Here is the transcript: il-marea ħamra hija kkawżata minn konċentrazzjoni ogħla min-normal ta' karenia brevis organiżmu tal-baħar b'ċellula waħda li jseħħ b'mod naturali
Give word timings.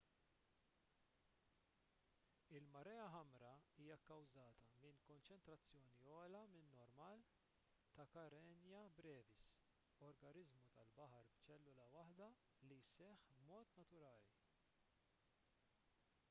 il-marea 2.59 3.03
ħamra 3.15 3.49
hija 3.81 3.97
kkawżata 4.05 4.69
minn 4.85 4.97
konċentrazzjoni 5.09 5.93
ogħla 6.15 6.41
min-normal 6.55 7.21
ta' 7.99 8.07
karenia 8.17 8.81
brevis 9.03 9.53
organiżmu 10.09 10.65
tal-baħar 10.81 11.31
b'ċellula 11.37 11.87
waħda 11.99 12.31
li 12.73 12.81
jseħħ 12.89 13.31
b'mod 13.45 13.81
naturali 13.85 14.35